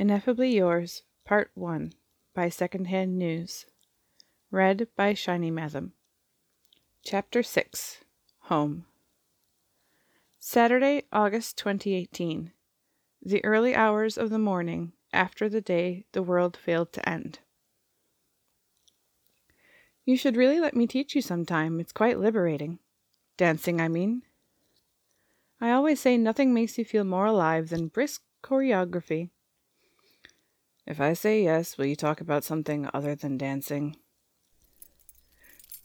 [0.00, 1.92] Ineffably Yours, Part 1
[2.32, 3.66] by Secondhand News.
[4.52, 5.90] Read by Shiny Mathom.
[7.02, 8.04] Chapter 6
[8.42, 8.86] Home.
[10.38, 12.52] Saturday, August 2018.
[13.20, 17.40] The early hours of the morning after the day the world failed to end.
[20.04, 21.80] You should really let me teach you sometime.
[21.80, 22.78] It's quite liberating.
[23.36, 24.22] Dancing, I mean.
[25.60, 29.30] I always say nothing makes you feel more alive than brisk choreography.
[30.88, 33.96] If I say yes, will you talk about something other than dancing?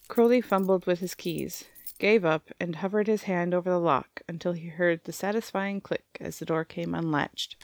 [0.07, 1.65] Crowley fumbled with his keys,
[1.99, 6.05] gave up, and hovered his hand over the lock until he heard the satisfying click
[6.21, 7.57] as the door came unlatched.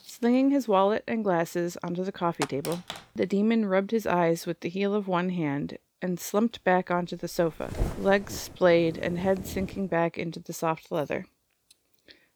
[0.00, 2.84] Slinging his wallet and glasses onto the coffee table,
[3.16, 7.16] the demon rubbed his eyes with the heel of one hand and slumped back onto
[7.16, 11.26] the sofa, legs splayed and head sinking back into the soft leather.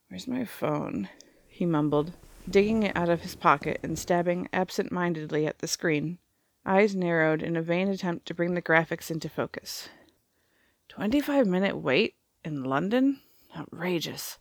[0.08, 1.08] Where's my phone?
[1.46, 2.14] he mumbled,
[2.48, 6.18] digging it out of his pocket and stabbing absent mindedly at the screen,
[6.66, 9.88] eyes narrowed in a vain attempt to bring the graphics into focus.
[10.88, 13.20] Twenty five minute wait in London?
[13.56, 14.38] Outrageous.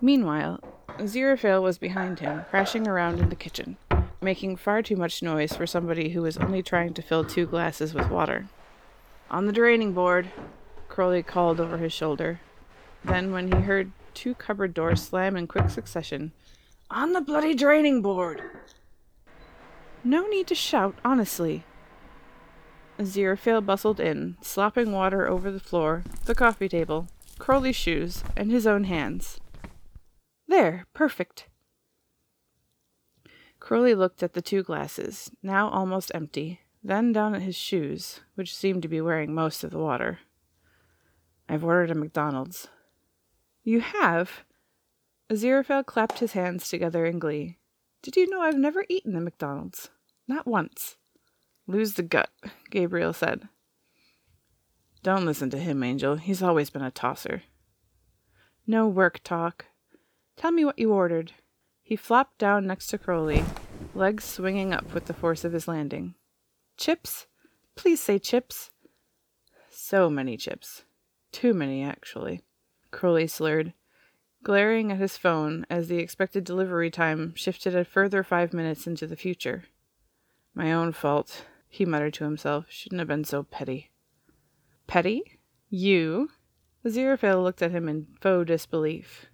[0.00, 0.60] Meanwhile,
[0.98, 3.76] Aziraphale was behind him, crashing around in the kitchen,
[4.20, 7.94] making far too much noise for somebody who was only trying to fill two glasses
[7.94, 8.48] with water.
[9.30, 10.30] On the draining board,
[10.88, 12.40] Crowley called over his shoulder.
[13.04, 16.32] Then, when he heard two cupboard doors slam in quick succession,
[16.90, 18.42] on the bloody draining board!
[20.02, 21.64] No need to shout, honestly.
[22.98, 28.66] Aziraphale bustled in, slopping water over the floor, the coffee table, Crowley's shoes, and his
[28.66, 29.40] own hands.
[30.46, 31.48] There, perfect.
[33.58, 38.54] Crowley looked at the two glasses, now almost empty, then down at his shoes, which
[38.54, 40.20] seemed to be wearing most of the water.
[41.48, 42.68] I've ordered a McDonald's.
[43.64, 44.44] You have?
[45.30, 47.56] Aziraphale clapped his hands together in glee.
[48.02, 49.88] Did you know I've never eaten a McDonald's?
[50.28, 50.96] Not once.
[51.66, 52.30] Lose the gut,
[52.70, 53.48] Gabriel said.
[55.02, 56.16] Don't listen to him, Angel.
[56.16, 57.42] He's always been a tosser.
[58.66, 59.66] No work talk.
[60.36, 61.32] Tell me what you ordered.
[61.82, 63.44] He flopped down next to Crowley,
[63.94, 66.14] legs swinging up with the force of his landing.
[66.76, 67.26] Chips?
[67.76, 68.70] Please say chips.
[69.70, 70.84] So many chips.
[71.32, 72.42] Too many, actually.
[72.94, 73.74] Crowley slurred,
[74.44, 79.06] glaring at his phone as the expected delivery time shifted a further five minutes into
[79.06, 79.64] the future.
[80.54, 82.66] My own fault, he muttered to himself.
[82.68, 83.90] Shouldn't have been so petty.
[84.86, 85.40] Petty?
[85.68, 86.28] You?
[86.84, 89.26] Aziraphale looked at him in faux disbelief.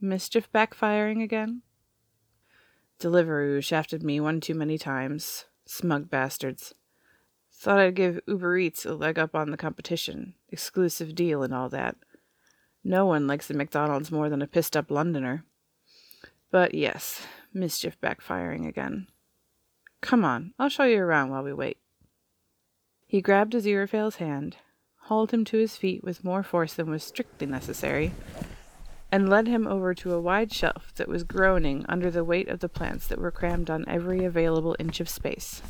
[0.00, 1.60] Mischief backfiring again?
[2.98, 5.44] Deliveroo shafted me one too many times.
[5.66, 6.74] Smug bastards.
[7.52, 10.34] Thought I'd give Uber Eats a leg up on the competition.
[10.48, 11.96] Exclusive deal and all that.
[12.88, 15.42] No one likes the McDonald's more than a pissed up Londoner.
[16.52, 19.08] But yes, mischief backfiring again.
[20.00, 21.78] Come on, I'll show you around while we wait.
[23.04, 24.58] He grabbed Aziraphale's hand,
[24.98, 28.12] hauled him to his feet with more force than was strictly necessary,
[29.10, 32.60] and led him over to a wide shelf that was groaning under the weight of
[32.60, 35.60] the plants that were crammed on every available inch of space.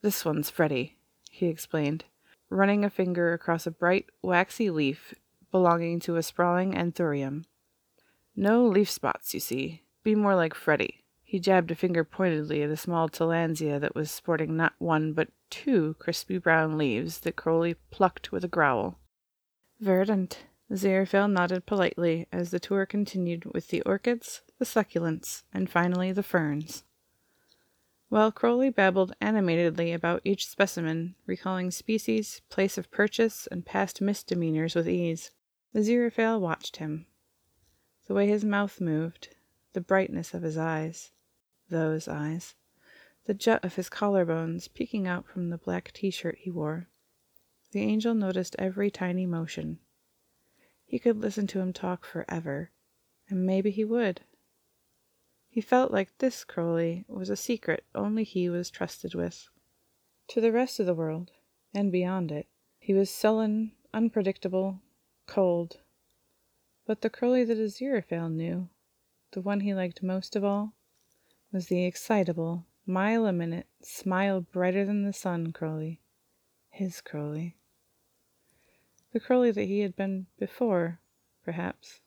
[0.00, 0.96] This one's Freddy,
[1.30, 2.06] he explained,
[2.48, 5.12] running a finger across a bright, waxy leaf
[5.56, 7.42] belonging to a sprawling anthurium.
[8.36, 9.84] No leaf spots, you see.
[10.04, 11.02] Be more like Freddie.
[11.22, 15.28] He jabbed a finger pointedly at a small tillandsia that was sporting not one but
[15.48, 18.98] two crispy brown leaves that Crowley plucked with a growl.
[19.80, 20.44] Verdant.
[20.70, 26.22] Aziraphale nodded politely as the tour continued with the orchids, the succulents, and finally the
[26.22, 26.84] ferns.
[28.10, 34.74] While Crowley babbled animatedly about each specimen, recalling species, place of purchase, and past misdemeanors
[34.74, 35.30] with ease,
[35.76, 37.04] Aziraphale watched him.
[38.06, 39.36] The way his mouth moved,
[39.74, 41.12] the brightness of his eyes,
[41.68, 42.54] those eyes,
[43.26, 46.88] the jut of his collarbones peeking out from the black t shirt he wore.
[47.72, 49.80] The angel noticed every tiny motion.
[50.86, 52.70] He could listen to him talk forever,
[53.28, 54.22] and maybe he would.
[55.50, 59.50] He felt like this Crowley was a secret only he was trusted with.
[60.28, 61.32] To the rest of the world,
[61.74, 62.46] and beyond it,
[62.78, 64.80] he was sullen, unpredictable,
[65.26, 65.78] cold.
[66.86, 68.68] But the Crowley that Aziraphale knew,
[69.32, 70.74] the one he liked most of all,
[71.52, 76.00] was the excitable, mile a minute, smile brighter than the sun Crowley
[76.70, 77.56] His Crowley.
[79.12, 81.00] The Crowley that he had been before,
[81.44, 82.00] perhaps.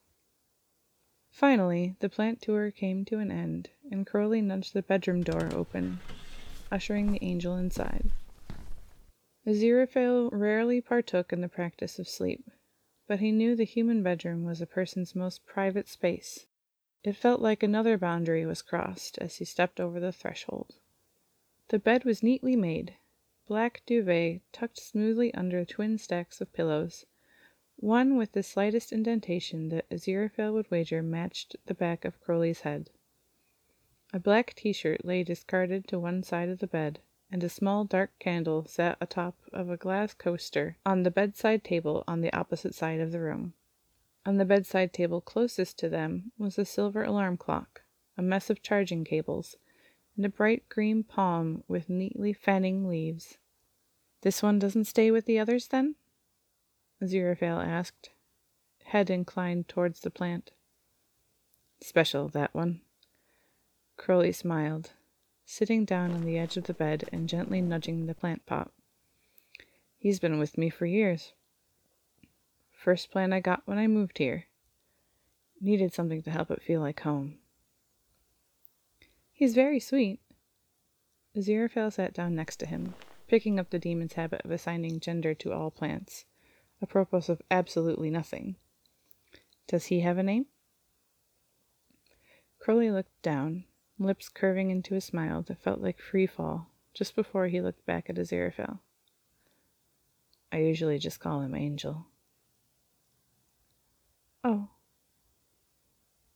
[1.31, 6.00] Finally, the plant tour came to an end, and Crowley nudged the bedroom door open,
[6.72, 8.12] ushering the angel inside.
[9.48, 12.50] Aziraphale rarely partook in the practice of sleep,
[13.09, 16.45] but he knew the human bedroom was a person's most private space,
[17.03, 20.75] It felt like another boundary was crossed as he stepped over the threshold.
[21.69, 22.94] The bed was neatly made,
[23.47, 27.07] black duvet tucked smoothly under twin stacks of pillows,
[27.77, 32.91] one with the slightest indentation that Aziraphale would wager matched the back of Crowley's head.
[34.13, 37.00] A black t shirt lay discarded to one side of the bed,
[37.31, 42.03] and a small dark candle sat atop of a glass coaster on the bedside table
[42.07, 43.53] on the opposite side of the room.
[44.25, 47.83] On the bedside table closest to them was a silver alarm clock,
[48.17, 49.55] a mess of charging cables,
[50.15, 53.37] and a bright green palm with neatly fanning leaves.
[54.21, 55.95] This one doesn't stay with the others, then?
[57.01, 58.09] Aziraphale asked,
[58.85, 60.51] head inclined towards the plant.
[61.79, 62.81] Special, that one.
[63.95, 64.91] Crowley smiled,
[65.51, 68.72] sitting down on the edge of the bed and gently nudging the plant pot.
[69.98, 71.34] He's been with me for years.
[72.72, 74.46] First plant I got when I moved here.
[75.60, 77.40] Needed something to help it feel like home.
[79.31, 80.19] He's very sweet.
[81.36, 82.94] Aziraphale sat down next to him,
[83.28, 86.25] picking up the demon's habit of assigning gender to all plants
[86.84, 88.56] apropos of absolutely nothing.
[89.68, 90.46] Does he have a name?
[92.60, 93.66] Crowley looked down,
[94.00, 98.10] lips curving into a smile that felt like free fall, just before he looked back
[98.10, 98.80] at Aziraphale.
[100.51, 102.07] I usually just call him Angel.
[104.44, 104.69] Oh.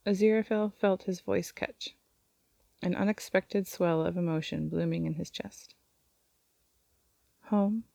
[0.06, 1.96] Aziraphale felt his voice catch,
[2.82, 5.74] an unexpected swell of emotion blooming in his chest.
[7.46, 7.86] Home?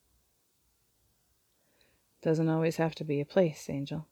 [2.22, 4.06] Doesn't always have to be a place, Angel.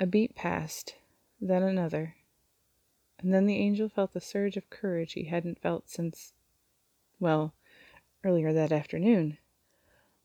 [0.00, 0.96] A beat passed,
[1.40, 2.14] then another,
[3.18, 6.32] and then the angel felt the surge of courage he hadn't felt since,
[7.18, 7.54] well,
[8.24, 9.38] earlier that afternoon.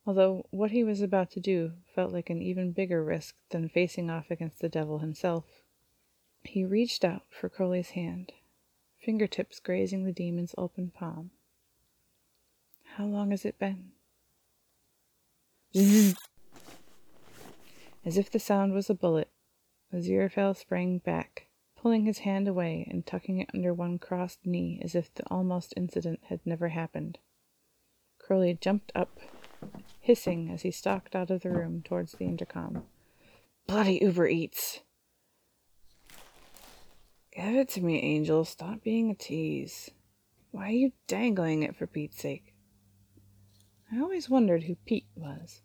[0.05, 4.09] Although what he was about to do felt like an even bigger risk than facing
[4.09, 5.45] off against the devil himself.
[6.43, 8.33] He reached out for Crowley's hand,
[8.99, 11.31] fingertips grazing the demon's open palm.
[12.95, 13.91] How long has it been?
[18.05, 19.29] As if the sound was a bullet,
[19.93, 21.47] Aziraphale sprang back,
[21.83, 25.73] pulling his hand away and tucking it under one crossed knee as if the almost
[25.75, 27.19] incident had never happened.
[28.17, 29.19] Crowley jumped up,
[29.99, 32.85] hissing as he stalked out of the room towards the intercom.
[33.67, 34.79] Bloody Uber Eats!
[37.35, 38.45] Give it to me, Angel.
[38.45, 39.91] Stop being a tease.
[40.51, 42.53] Why are you dangling it for Pete's sake?
[43.91, 45.61] I always wondered who Pete was.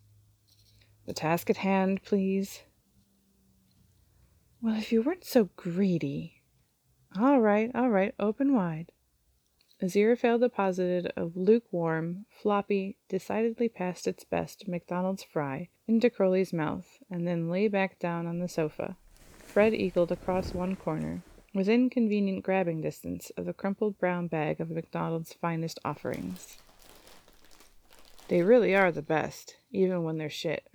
[1.06, 2.62] The task at hand, please.
[4.60, 6.43] Well, if you weren't so greedy.
[7.16, 8.90] All right, all right, open wide.
[9.81, 17.26] Aziraphale deposited a lukewarm, floppy, decidedly past its best McDonald's fry into Crowley's mouth and
[17.26, 18.96] then lay back down on the sofa.
[19.38, 21.22] Fred eagled across one corner,
[21.54, 26.58] within convenient grabbing distance of the crumpled brown bag of McDonald's finest offerings.
[28.26, 30.69] They really are the best, even when they're shit.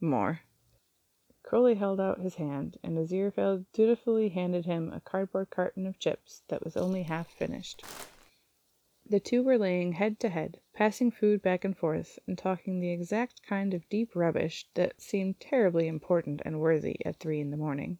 [0.00, 0.40] More.
[1.44, 6.42] Crowley held out his hand, and Aziraphale dutifully handed him a cardboard carton of chips
[6.48, 7.84] that was only half finished.
[9.06, 12.90] The two were laying head to head, passing food back and forth, and talking the
[12.90, 17.58] exact kind of deep rubbish that seemed terribly important and worthy at three in the
[17.58, 17.98] morning.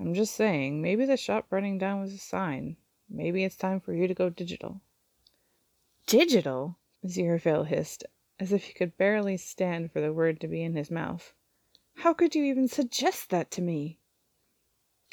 [0.00, 2.78] I'm just saying, maybe the shop burning down was a sign.
[3.10, 4.80] Maybe it's time for you to go digital.
[6.06, 6.78] Digital?
[7.04, 8.04] Aziraphale hissed,
[8.40, 11.34] as if he could barely stand for the word to be in his mouth.
[12.02, 13.98] How could you even suggest that to me?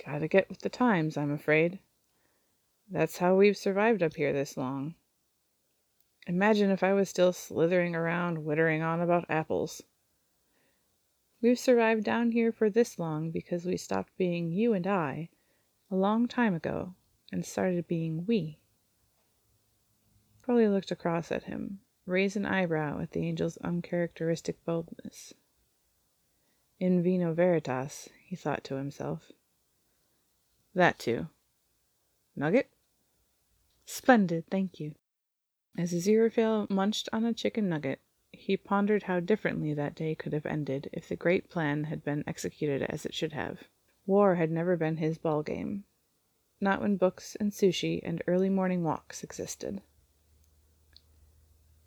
[0.05, 1.79] Gotta get with the times, I'm afraid.
[2.91, 4.93] That's how we've survived up here this long.
[6.27, 9.81] Imagine if I was still slithering around wittering on about apples.
[11.41, 15.29] We've survived down here for this long because we stopped being you and I
[15.89, 16.93] a long time ago
[17.31, 18.59] and started being we.
[20.43, 25.33] Crowley looked across at him, raised an eyebrow at the angel's uncharacteristic boldness.
[26.79, 29.31] In vino veritas, he thought to himself.
[30.73, 31.29] That too.
[32.35, 32.69] Nugget?
[33.85, 34.95] Splendid, thank you.
[35.77, 38.01] As Aziraphale munched on a chicken nugget,
[38.31, 42.23] he pondered how differently that day could have ended if the great plan had been
[42.27, 43.69] executed as it should have.
[44.05, 45.85] War had never been his ball game,
[46.59, 49.81] not when books and sushi and early morning walks existed.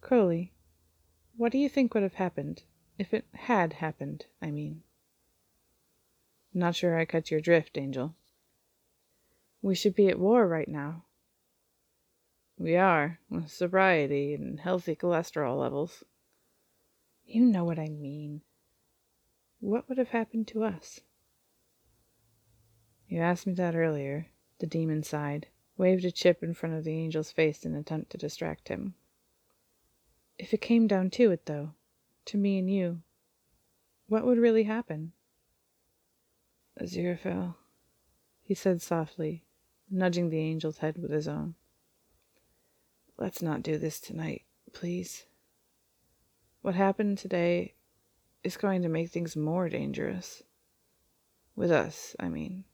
[0.00, 0.54] Crowley,
[1.36, 2.62] what do you think would have happened?
[2.98, 4.82] If it had happened, I mean.
[6.52, 8.16] Not sure I cut your drift, Angel.
[9.62, 11.04] We should be at war right now.
[12.58, 16.02] We are, with sobriety and healthy cholesterol levels.
[17.24, 18.42] You know what I mean.
[19.60, 21.00] What would have happened to us?
[23.06, 24.26] You asked me that earlier.
[24.58, 28.10] The demon sighed, waved a chip in front of the angel's face in an attempt
[28.10, 28.94] to distract him.
[30.36, 31.74] If it came down to it, though,
[32.28, 33.02] to me and you,
[34.06, 35.12] what would really happen?
[36.80, 37.54] Aziraphale,
[38.42, 39.44] he said softly,
[39.90, 41.54] nudging the angel's head with his own.
[43.16, 44.42] Let's not do this tonight,
[44.72, 45.26] please.
[46.62, 47.74] What happened today
[48.44, 50.42] is going to make things more dangerous.
[51.56, 52.64] With us, I mean.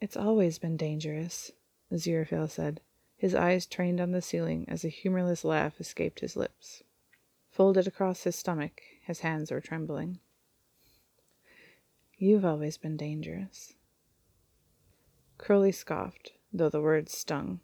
[0.00, 1.52] It's always been dangerous,
[1.92, 2.80] Aziraphale said,
[3.16, 6.82] his eyes trained on the ceiling as a humorless laugh escaped his lips.
[7.50, 10.20] Folded across his stomach, his hands were trembling.
[12.16, 13.74] You've always been dangerous.
[15.36, 17.60] Crowley scoffed, though the words stung.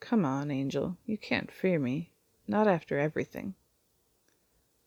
[0.00, 2.10] Come on, Angel, you can't fear me.
[2.48, 3.54] Not after everything.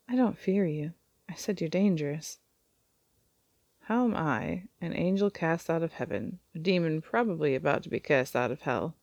[0.10, 0.94] I don't fear you.
[1.30, 2.40] I said you're dangerous.
[3.82, 8.00] How am I, an angel cast out of heaven, a demon probably about to be
[8.00, 8.96] cast out of hell,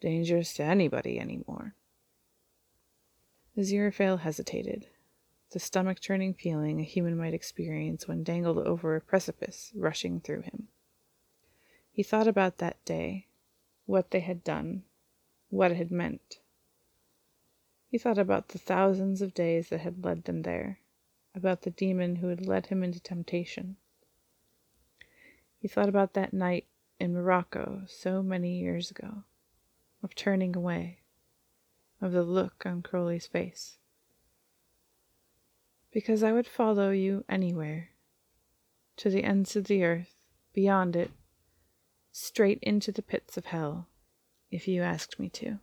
[0.00, 1.74] dangerous to anybody any more?
[3.54, 4.88] Aziraphale hesitated,
[5.50, 10.40] the stomach churning feeling a human might experience when dangled over a precipice rushing through
[10.40, 10.68] him.
[11.92, 13.26] He thought about that day,
[13.84, 14.84] what they had done,
[15.50, 16.38] what it had meant.
[17.90, 20.78] He thought about the thousands of days that had led them there,
[21.34, 23.76] about the demon who had led him into temptation.
[25.58, 26.68] He thought about that night
[26.98, 29.24] in Morocco so many years ago,
[30.02, 31.01] of turning away,
[32.02, 33.78] of the look on Crowley's face.
[35.92, 37.90] Because I would follow you anywhere,
[38.96, 40.14] to the ends of the earth,
[40.52, 41.12] beyond it,
[42.10, 43.86] straight into the pits of hell
[44.50, 45.58] if you asked me to.